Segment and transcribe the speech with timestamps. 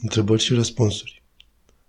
[0.00, 1.22] Întrebări și răspunsuri.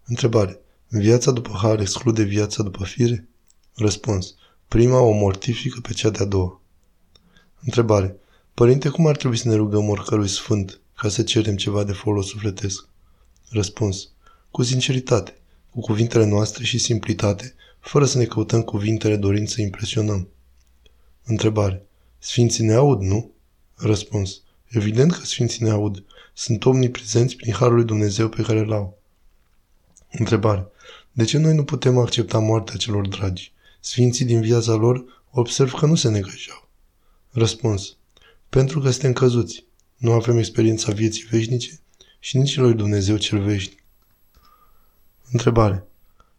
[0.06, 0.60] Întrebare.
[0.88, 3.28] Viața după har exclude viața după fire?
[3.76, 4.36] Răspuns.
[4.68, 6.62] Prima o mortifică pe cea de-a doua.
[7.60, 8.16] Întrebare.
[8.54, 12.28] Părinte, cum ar trebui să ne rugăm oricărui sfânt ca să cerem ceva de folos
[12.28, 12.88] sufletesc?
[13.50, 14.10] Răspuns.
[14.52, 15.38] Cu sinceritate,
[15.70, 20.28] cu cuvintele noastre și simplitate, fără să ne căutăm cuvintele dorind să impresionăm.
[21.24, 21.86] Întrebare.
[22.18, 23.32] Sfinții ne aud, nu?
[23.76, 24.42] Răspuns.
[24.70, 26.04] Evident că Sfinții ne aud.
[26.34, 29.02] Sunt omniprezenți prin Harul lui Dumnezeu pe care îl au.
[30.12, 30.68] Întrebare.
[31.12, 33.54] De ce noi nu putem accepta moartea celor dragi?
[33.80, 36.68] Sfinții din viața lor observ că nu se negăjeau.
[37.30, 37.96] Răspuns.
[38.50, 39.66] Pentru că suntem căzuți.
[39.98, 41.80] Nu avem experiența vieții veșnice
[42.20, 43.84] și nici lui Dumnezeu cel veșnic.
[45.32, 45.84] Întrebare.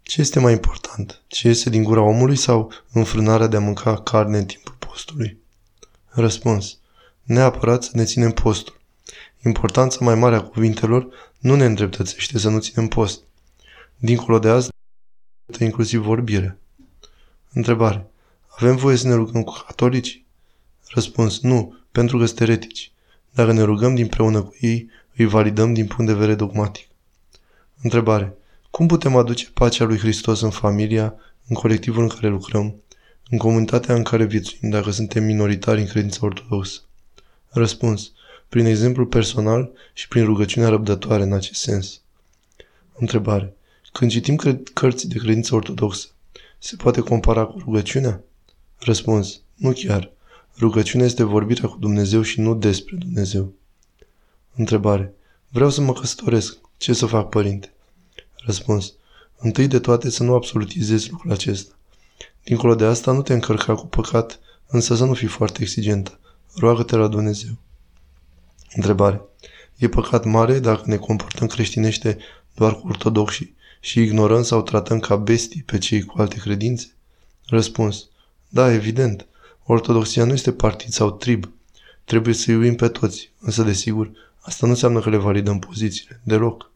[0.02, 1.23] Ce este mai important?
[1.27, 5.38] Ce este din gura omului sau înfrânarea de a mânca carne în timpul postului?
[6.09, 6.80] Răspuns.
[7.30, 8.80] Neapărat să ne ținem postul.
[9.45, 13.21] Importanța mai mare a cuvintelor nu ne îndreptățește să nu ținem post.
[13.97, 14.71] Dincolo de asta,
[15.59, 16.59] inclusiv vorbirea.
[17.52, 18.07] Întrebare.
[18.46, 20.24] Avem voie să ne rugăm cu catolici?
[20.87, 21.41] Răspuns.
[21.41, 22.93] Nu, pentru că sunt eretici.
[23.30, 26.88] Dacă ne rugăm dinpreună cu ei, îi validăm din punct de vedere dogmatic.
[27.82, 28.35] Întrebare.
[28.71, 31.15] Cum putem aduce pacea lui Hristos în familia,
[31.47, 32.82] în colectivul în care lucrăm,
[33.29, 36.80] în comunitatea în care viețuim, dacă suntem minoritari în credința ortodoxă?
[37.52, 38.12] Răspuns.
[38.48, 42.01] Prin exemplu personal și prin rugăciunea răbdătoare în acest sens.
[42.95, 43.54] Întrebare.
[43.92, 44.37] Când citim
[44.74, 46.09] cărți de credință ortodoxă,
[46.59, 48.20] se poate compara cu rugăciunea?
[48.79, 49.40] Răspuns.
[49.54, 50.10] Nu chiar.
[50.59, 53.52] Rugăciunea este vorbirea cu Dumnezeu și nu despre Dumnezeu.
[54.54, 55.14] Întrebare.
[55.48, 56.59] Vreau să mă căsătoresc.
[56.76, 57.73] Ce să fac, părinte?
[58.37, 58.95] Răspuns.
[59.37, 61.74] Întâi de toate să nu absolutizezi lucrul acesta.
[62.45, 66.19] Dincolo de asta, nu te încărca cu păcat, însă să nu fii foarte exigentă.
[66.54, 67.50] Roagă-te la Dumnezeu.
[68.75, 69.20] Întrebare.
[69.76, 72.19] E păcat mare dacă ne comportăm creștinește
[72.54, 76.94] doar cu ortodoxii și ignorăm sau tratăm ca bestii pe cei cu alte credințe?
[77.47, 78.09] Răspuns.
[78.48, 79.26] Da, evident.
[79.64, 81.50] Ortodoxia nu este partid sau trib.
[82.04, 84.10] Trebuie să iubim pe toți, însă, desigur,
[84.41, 86.20] asta nu înseamnă că le validăm pozițiile.
[86.22, 86.70] Deloc.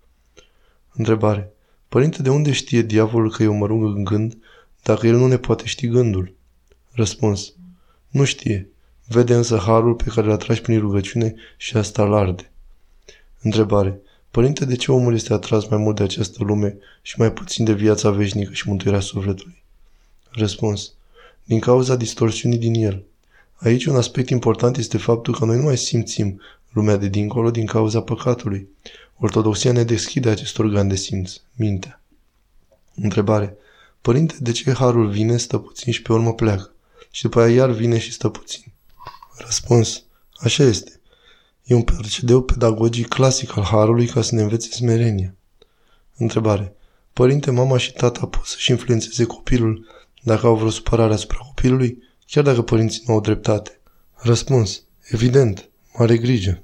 [0.93, 1.53] Întrebare.
[1.89, 4.37] Părinte, de unde știe diavolul că eu mă rug în gând
[4.83, 6.35] dacă el nu ne poate ști gândul?
[6.91, 7.53] Răspuns.
[8.09, 8.69] Nu știe.
[9.07, 12.51] Vede însă harul pe care îl atragi prin rugăciune și asta îl arde.
[13.41, 14.01] Întrebare.
[14.31, 17.73] Părinte, de ce omul este atras mai mult de această lume și mai puțin de
[17.73, 19.63] viața veșnică și mântuirea sufletului?
[20.31, 20.93] Răspuns.
[21.45, 23.05] Din cauza distorsiunii din el.
[23.55, 26.41] Aici un aspect important este faptul că noi nu mai simțim
[26.73, 28.69] lumea de dincolo din cauza păcatului.
[29.19, 32.03] Ortodoxia ne deschide acest organ de simț, mintea.
[32.95, 33.57] Întrebare.
[34.01, 36.73] Părinte, de ce harul vine, stă puțin și pe urmă pleacă?
[37.11, 38.74] Și după aia iar vine și stă puțin.
[39.37, 40.05] Răspuns.
[40.35, 41.01] Așa este.
[41.65, 45.35] E un procedeu pedagogic clasic al harului ca să ne învețe smerenia.
[46.17, 46.77] Întrebare.
[47.13, 49.87] Părinte, mama și tata pot să-și influențeze copilul
[50.23, 53.81] dacă au vreo supărare asupra copilului, chiar dacă părinții nu au dreptate?
[54.15, 54.83] Răspuns.
[55.03, 55.71] Evident.
[55.99, 56.63] Mare grijă.